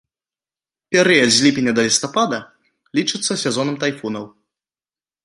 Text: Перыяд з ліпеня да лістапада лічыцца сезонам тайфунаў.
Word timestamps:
Перыяд 0.93 1.29
з 1.35 1.43
ліпеня 1.47 1.71
да 1.79 1.85
лістапада 1.87 2.39
лічыцца 3.01 3.39
сезонам 3.43 3.75
тайфунаў. 3.85 4.25